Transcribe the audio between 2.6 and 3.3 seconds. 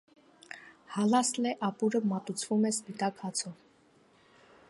է սպիտակ